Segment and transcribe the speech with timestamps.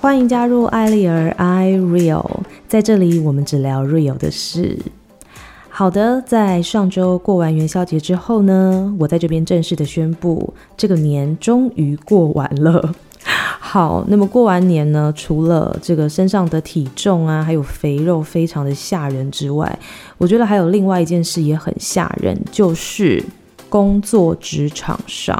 [0.00, 2.24] 欢迎加入艾丽儿 I Real，
[2.66, 4.78] 在这里我们只聊 real 的事。
[5.68, 12.94] 好的，在上周过完元宵节之后呢，我在这边正式的宣布，这个年终于过完了。
[13.60, 19.78] 好，那么过完年呢，除了这个身上的体重啊，还有肥肉非常的吓人之外，
[20.16, 23.22] 我觉得还有另外一件事也很吓人，就是
[23.68, 25.38] 工作职场上。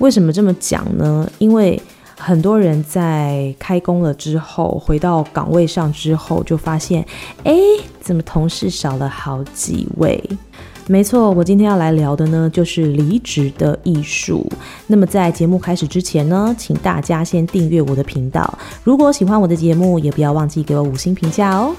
[0.00, 1.30] 为什么这么讲呢？
[1.38, 1.80] 因为
[2.22, 7.04] 很多人在开工了之后，回到岗位上之后，就发现，
[7.44, 7.54] 哎，
[7.98, 10.22] 怎么同事少了好几位？
[10.86, 14.46] 没错，我今天要来聊的呢，就是离职的艺术。
[14.86, 18.58] 那么在节目开始之前呢，请大家先订阅我的频道。
[18.84, 21.74] 如果喜欢我的节目，也不要忘记给我五星评价哦。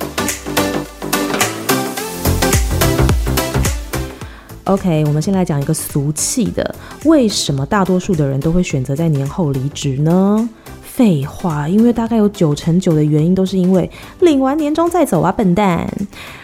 [4.65, 6.75] OK，我们先来讲一个俗气的，
[7.05, 10.49] 为什么大多数的人都会选择在年后离职呢？
[10.83, 15.89] 废话，因为大概有九成九的原因都是因为领完年终再走啊，笨蛋。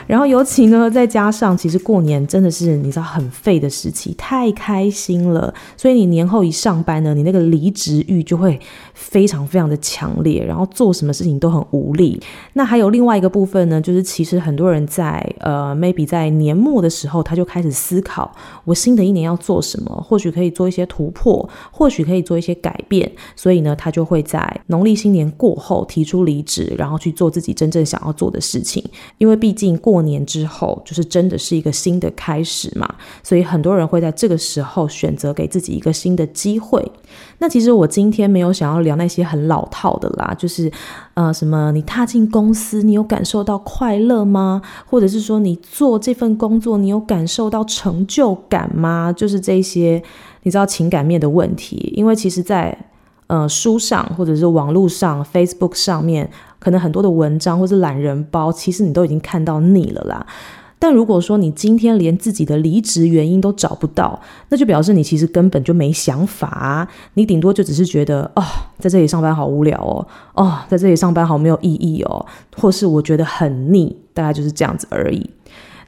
[0.08, 8.58] 然后尤其呢，再加上其实过年真的是你知道很废的时期，太开心了，所以你年后一上班呢，你那个离职欲就会
[8.94, 12.18] 非常非常的强烈，然后做什么事情都很无力。
[12.54, 18.34] 那还有另外一个部分呢，就是其实很多人在呃 maybe 在年末的时候，他就开始思考，
[18.64, 28.82] 我新的一年要做什么，或许可以做一些突破，或许可以做一些改变，所以呢，他就会在农历新年过后提出离职，然后去做自己真正想要做的事情，
[29.18, 29.97] 因为毕竟过。
[29.98, 32.88] 过年之后，就是真的是一个新的开始嘛，
[33.24, 36.86] 所以很多人会在这个时候选择给自己一个新的机会。
[37.40, 40.72] 那其实我今天没有想要聊那些很老套的啦，就是
[41.16, 44.62] 呃，什么你踏进公司，你有感受到快乐吗？
[44.86, 49.12] 或者是说你做这份工作，你有感受到成就感吗？
[49.12, 50.00] 就是这些
[50.44, 52.78] 你知道情感面的问题，因为其实在，
[53.28, 56.30] 呃书上或者是网络上，Facebook 上面。
[56.60, 60.26] 可能很多的文章或是懒人包，其实你都已经看到腻了啦。
[60.80, 66.88] 但如果说你今天连自己的离职原因都找不到，那就表示你其实根本就没想法。
[67.14, 68.44] 你顶多就只是觉得，哦，
[68.80, 72.26] 在这里上班好无聊哦，哦，在这里上班好没有意义哦，
[72.58, 75.30] 或是我觉得很腻，大概就是这样子而已。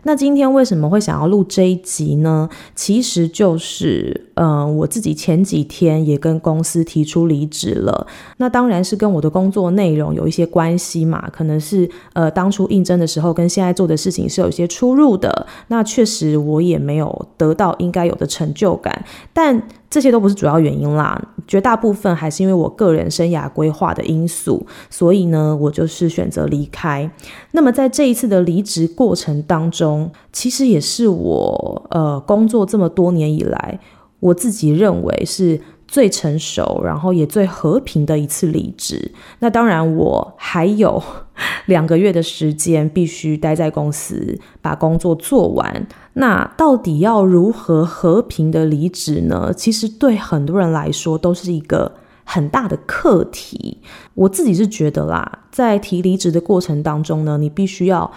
[0.04, 2.50] 那今天为什么会想要录这一集呢？
[2.76, 8.08] 其实就是，嗯、呃，我自己前几天也跟公司提出离职了。
[8.38, 15.48] 那当然是跟我的工作内容有一些关系嘛，可能是呃当初应征的时候跟现在做的事情是有一些出入的。
[15.68, 19.62] 那确实我也没有得到应该有的成就感，但。
[19.90, 27.10] 这些都不是主要原因啦，绝大部分还是因为我个人生涯规划的因素，所以呢，我就是选择离开。
[27.54, 33.80] 那么在这一次的离职过程当中，其实也是我呃工作这么多年以来，
[34.20, 39.12] 我自己认为是最成熟，然后也最和平的一次离职。
[39.40, 41.02] 那当然，我还有
[41.66, 45.88] 两个月的时间必须待在公司，把工作做完。
[46.14, 49.52] 那到底要如何和平的离职呢？
[49.52, 51.92] 其实对很多人来说都是一个
[52.24, 53.80] 很大的课题。
[54.14, 58.12] 我自己是觉得啦，在提离职的过程当中呢，你必须要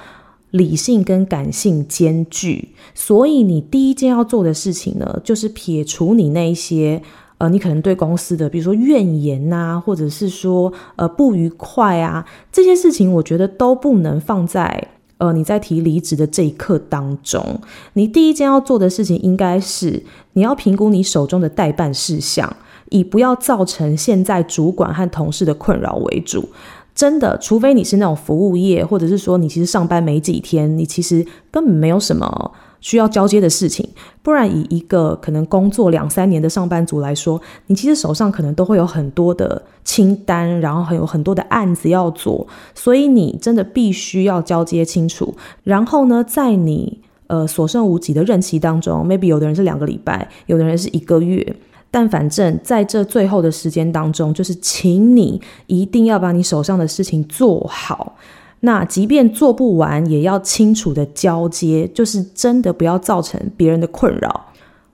[0.50, 2.74] 理性跟感性兼具。
[2.92, 7.02] 所以你第一件要做的事情呢，就是撇除你那一些
[7.42, 14.88] 呃，你可能对公司的，比如说怨言呐，或者是说呃不愉快啊，这些事情，我觉得都不能放在。
[15.18, 17.60] 呃，你在提离职的这一刻当中，
[17.94, 20.04] 你第一件要做的事情应该是
[20.34, 22.56] 你要评估你手中的待办事项，
[22.90, 26.48] 以不要造成现在主管和同事的困扰为主。
[26.94, 32.52] 真的，除非你是那种服务业，或者是说你其实上班没几天，你其实根本没有什么。
[32.82, 33.88] 需要交接的事情，
[34.22, 45.34] 不然以一个可能工作两三年的上班族来说，你其实手上可能都会有很多的清单，然后还有很多的案子要做，所以你真的必须要交接清楚。
[45.62, 51.56] 然后呢，在你呃所剩无几的任期当中，maybe 有的人是两个礼拜，有的人是一个月，
[51.90, 58.16] 但反正在这最后的时间当中，就是请你一定要把你手上的事情做好。
[58.64, 64.46] 那即便做不完，也要清楚的交接，就是真的不要造成别人的困扰。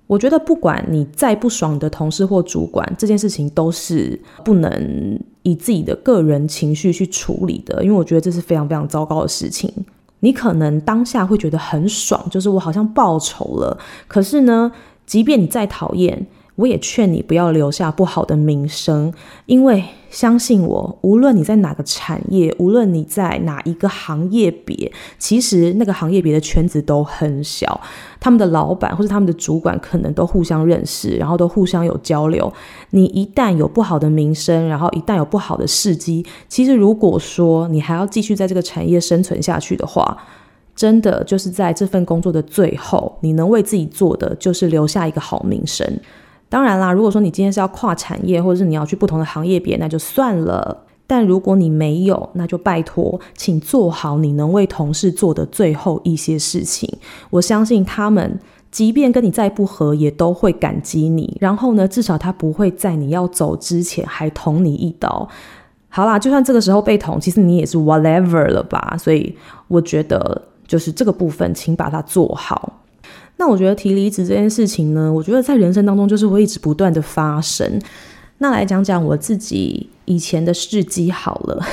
[0.07, 9.71] 我觉得不管你再不爽的同事或主管，这件事情都是不能以自己的个人情绪去处理的，因为我觉得这是非常非常糟糕的事情。
[10.21, 13.79] 你可能当下会觉得很爽，就是我好像报仇了。
[14.07, 14.73] 可是呢，
[15.05, 16.27] 即便你再讨厌，
[16.59, 19.13] 我也劝你不要留下不好的名声，
[19.47, 24.91] 因为相信我，无论你在哪个产业，无论你在哪一个行业别，
[25.21, 27.81] 其实那个行业别的圈子都很小，
[28.19, 32.53] 他们的老板或者他们的主管可能都互相认识，然后都互相有交流。
[32.91, 40.19] 你一旦有不好的名声，然后一旦有不好的事迹，其实如果说你还要继续在这个产业生存下去的话，
[40.75, 45.87] 真的就是在这份工作的最后，你能为自己做的就是留下一个好名声。
[46.49, 50.85] 当然啦，如果说你今天是要跨产业，或者是你要去不同的行业别，那就算了。
[51.07, 56.87] 但如果你没有，那就拜托，请做好你能为同事做的最后一些事情。
[57.31, 58.39] 我相信他们，
[58.71, 61.35] 即便跟你再不合，也都会感激你。
[61.41, 65.27] 然后呢，至少他不会在你要走之前还捅你一刀。
[65.89, 68.95] 好啦，就算这个时候被捅，其实你也是 whatever 了吧。
[68.99, 69.35] 所以
[69.69, 72.78] 我觉得，就是这个部分，请把它做好。
[73.39, 77.81] 那我觉得提离职这件事情呢，我觉得在人生当中就是会一直不断的发生。
[78.39, 81.65] 那来讲讲我自己以前的事迹好了。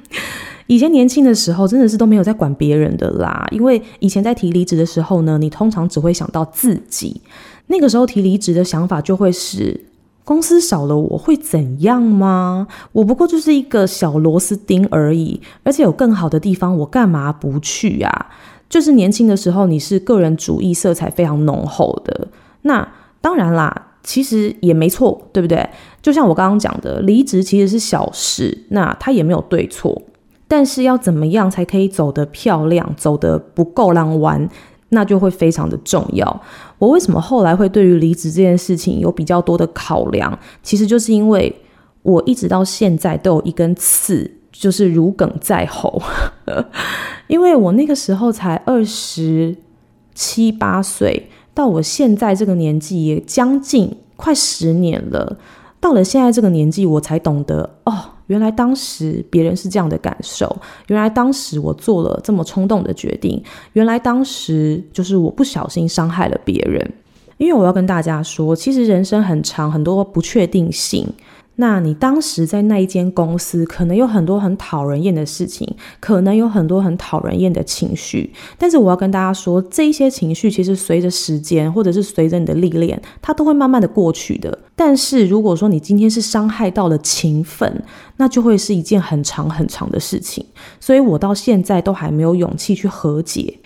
[0.68, 7.20] 以前年轻的时候真的是都没有在管别人的啦，因为以前在提离职的时候呢，你通常只会想到自己。
[7.68, 9.86] 那个时候提离职的想法就会是：
[10.24, 12.66] 公司少了我会怎样吗？
[12.92, 18.26] 我不过就是一个小螺丝钉而已，而且有更好的地方，我干嘛不去啊？
[18.68, 22.28] 就是年轻的时候，你是个人主义色彩非常浓厚的。
[22.62, 22.86] 那
[23.20, 25.68] 当然啦，其实也没错，对不对？
[26.02, 30.02] 就像我刚刚讲的，离职其实是小事，那它也没有对错。
[30.46, 34.48] 但是要怎么样才可以走得漂亮，走得不够浪弯，
[34.90, 36.42] 那就会非常的重要。
[36.78, 40.38] 我为什么后来会对于离职这件事情有比较多的考量？
[40.62, 41.54] 其实就是因为
[42.02, 44.37] 我一直到现在都有一根刺。
[44.58, 46.02] 就是如鲠在喉，
[47.28, 49.54] 因为我那个时候才二十
[50.14, 55.38] 七八岁，到我现在这个年纪也将近快十年了。
[55.80, 57.96] 到了现在这个年纪，我才懂得哦，
[58.26, 60.56] 原来当时别人是这样的感受，
[60.88, 63.40] 原来当时我做了这么冲动的决定，
[63.74, 66.92] 原来当时就是我不小心伤害了别人。
[67.36, 71.06] 因为我要跟大家说，其实人生很长，很多不确定性。
[71.60, 75.68] 那你当时在那一间公司，可能有很多很讨人厌的事情，
[75.98, 78.32] 可能有很多很讨人厌的情绪。
[78.56, 84.56] 但是我要跟大家说，这一些情绪其实随着时间，或者是随着你的历练，它都会慢慢的过去的。
[84.76, 87.82] 但是如果说你今天是伤害到了情分，
[88.18, 90.46] 那就会是一件很长很长的事情。
[90.78, 93.58] 所以我到现在都还没有勇气去和解。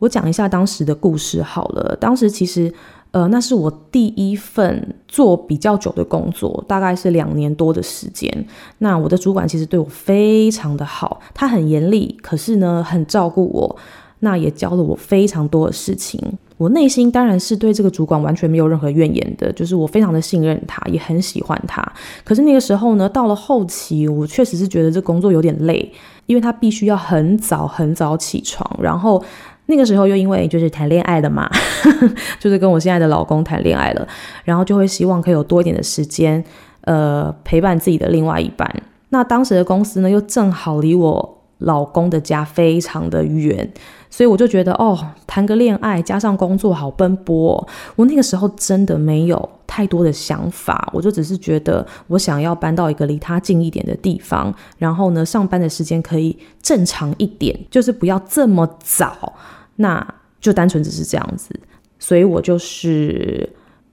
[0.00, 1.96] 我讲一下当时的故事好了。
[2.00, 2.74] 当时其实。
[3.16, 8.30] 呃，那是我第一份做比较久的工作，大概是两年多的时间。
[8.76, 13.74] 那我的主管其实对我非常的好，他很严厉，可是呢，很照顾我，
[14.18, 16.20] 那也教了我非常多的事情。
[16.58, 21.82] 我内心当然是对这个主管完全没有任何怨言的，就是我非常的信任他，也很喜欢他。
[22.22, 25.90] 可是那个时候呢，到了后期，我确实是觉得这工作有点累，
[26.26, 29.22] 因为他必须要很早很早起床，然后。
[29.68, 31.50] 那个时候又因为就是谈恋爱了嘛，
[32.38, 34.08] 就是跟我现在的老公谈恋爱了，
[34.44, 36.44] 然后就会希望可以有多一点的时间，
[36.82, 38.72] 呃，陪伴自己的另外一半。
[39.08, 43.68] 那当时的公司呢，又正好离我老公的家非常的远，
[44.08, 44.96] 所以我就觉得哦，
[45.26, 47.66] 谈个恋爱加上工作好奔波哦。
[47.96, 59.34] 我那个时候真的没有太多的想法，我就只是觉得我想要搬到一个离他近一点的地方，然后呢，上班的时间可以正常一点，就是不要这么早。
[59.76, 61.50] 那就单纯只是这样子，
[61.98, 63.46] 所以我就是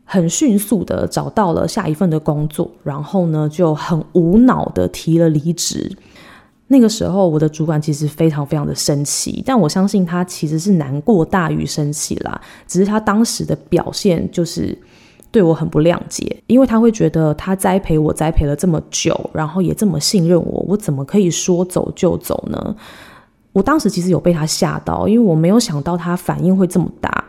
[0.06, 5.92] 很迅速的找到了下一份的工作，然后呢就很无脑的提了离职。
[6.68, 14.76] 那个时候我的主管其实非常非常的生气，但我相信他其实是难过大于生气啦，只是他当时的表现就是
[15.34, 22.76] 对我很不谅解，因为他会觉得他栽培我栽培了这么久，然后也这么信任我，我怎么可以说走就走呢？
[23.52, 27.26] 我当时其实有被他吓到，因为我没有想到他反应会这么大。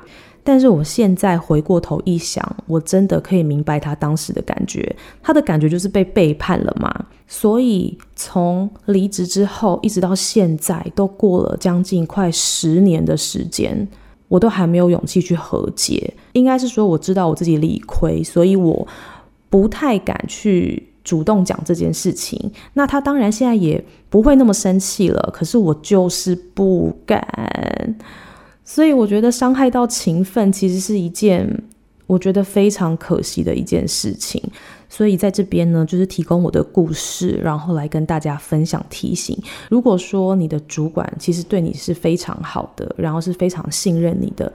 [0.46, 4.94] 但是我现在回过头一想，我真的可以明白他当时的感觉。
[5.22, 6.94] 他的感觉就是被背叛了嘛。
[7.26, 13.88] 所以从离职之后一直到现在，都过了将近快十年的时间，
[14.28, 16.14] 我都还没有勇气去和解。
[16.32, 18.86] 应该是说我知道我自己理亏，所以我
[19.48, 20.88] 不太敢去。
[21.04, 25.30] 主动讲这件事情，那他当然现在也不会那么生气了。
[25.34, 27.94] 可是我就是不敢，
[28.64, 31.46] 所以我觉得伤害到情分其实是一件
[32.06, 34.42] 我觉得非常可惜的一件事情。
[34.88, 39.36] 所以在这边呢，就是提供我的故事，然后来跟大家分享提醒。
[39.68, 44.52] 如果说你的主管其实对你是非常好的，然后是非常信任你的。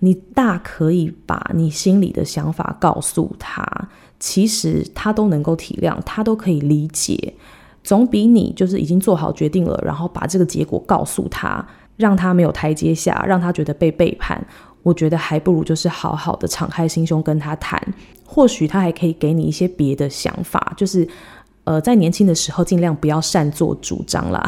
[0.00, 3.66] 你大可以把你心里的想法告诉他，
[4.20, 7.32] 其实他都能够体谅，他都可以理解，
[7.82, 14.46] 总比你就是已经做好决定了，然后把这个结果告诉他，让他没有台阶下，让他觉得被背叛。
[14.84, 17.82] 我觉得还不如就是好好的敞开心胸跟他谈，
[18.24, 21.08] 或许他还可以给你一些别的想法，就是。
[21.66, 24.44] 呃，在年轻的时候，尽量不要擅作主张啦。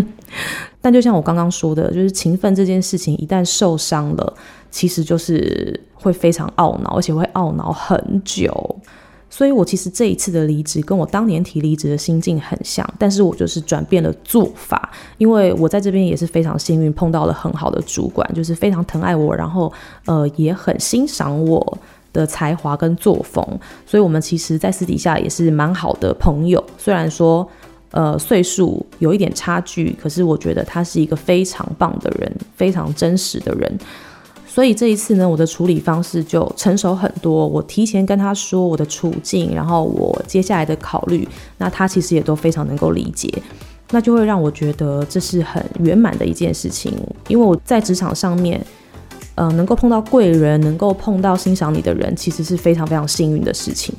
[0.80, 4.34] 但就像我刚刚说的，就是情分这件事情，一旦受伤了，
[4.70, 8.80] 其实就是会非常懊恼，而且会懊恼很久。
[9.30, 19.72] 所以我其实这一次的离职，跟我当年提离职的心境很像，但是我就是转变了做法，因为我在这边也是非常幸运，碰到了很好的主管，就是非常疼爱我，然后
[20.06, 21.78] 呃也很欣赏我。
[22.10, 23.46] 的才华跟作风，
[23.86, 26.62] 所以我们其实，在私底下也是蛮好的朋友。
[26.78, 27.46] 虽然说，
[27.90, 33.78] 呃，岁数有一点差距，可是我觉得他是一个非常棒的人，非常真实的人。
[34.48, 37.46] 所以这一次呢，我的处理方式就成熟很多。
[37.46, 41.28] 我提前跟他说我的处境，然后我接下来的考虑，
[41.58, 43.32] 那他其实也都非常能够理解。
[43.90, 46.92] 那就会让我觉得这是很圆满的一件事情，
[47.28, 48.60] 因为我在职场上面。
[49.34, 53.94] 呃，能够碰到贵人，能够碰到欣赏你的人，其实是非常非常幸运的事情。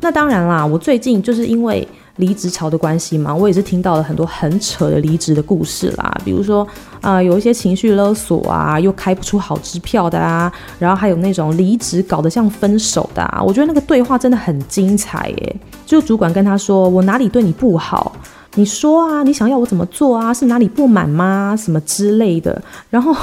[0.00, 1.84] 那当然啦，我最近就是因为
[2.16, 6.18] 离职潮的关系嘛，我也是听到了很多很扯的离职的故事啦。
[6.24, 6.66] 比如说
[7.00, 13.42] 啊、有一些情绪勒索啊，又开不出好支票的啊，然后还有那种离职搞得像分手的啊。
[13.42, 15.56] 我觉得那个对话真的很精彩耶。
[15.84, 18.12] 就主管跟他说：“我哪里对你不好？
[18.54, 20.34] 你说啊，你想要我怎么做啊？
[20.34, 21.54] 是哪里不满吗？
[21.56, 23.14] 什么之类的。”然后。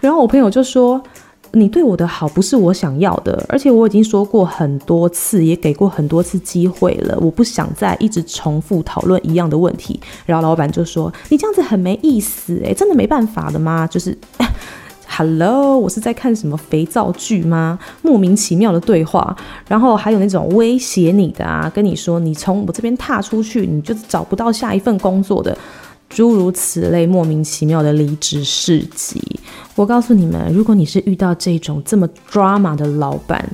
[0.00, 1.02] 然后我朋友就说
[1.54, 13.86] ：“你对我的好不是我想要的，而且我已经说过很多次，也给过很多次机会了，我不想再一直重复讨论一样的问题。”然后老板就说：“你这样子很没意思，诶，真的没办法的吗？
[13.86, 14.16] 就是，
[15.06, 17.78] Hello，我是在看什么肥皂剧吗？
[18.02, 19.36] 莫名其妙的对话，
[19.68, 25.56] 然后还有那种威胁你的啊，跟你说你从我这边踏出去，你就找不到下一份工作的。”
[26.06, 29.20] 诸如此类莫名其妙的离职事迹，
[29.76, 33.44] 我告诉你们，如果你是遇到这种这么 drama 的老板，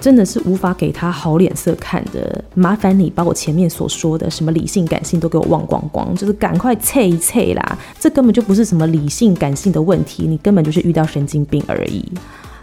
[0.00, 2.42] 真的是无法给他好脸色看的。
[2.54, 7.78] 麻烦你把我前面所说的什么理性感性都给我忘光光，就是赶快撤一撤啦！
[7.98, 12.02] 这根本就不是什么理性感性的问题，你根本就是遇到神经病而已。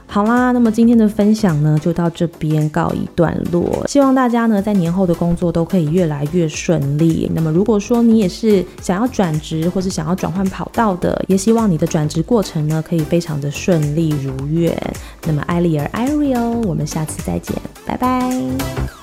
[0.10, 3.86] 好啦，那么今天的分享呢，就到这边告一段落。
[3.88, 7.30] 希望大家呢，在年后的工作都可以越来越顺利。
[7.36, 14.76] 那么，如果说你也是想要转职或是想要转换跑道的，也希望你的转职过程呢，可以非常的顺利如愿。
[15.26, 18.97] 那么，艾丽儿 Ariel，我们下次再见，拜拜。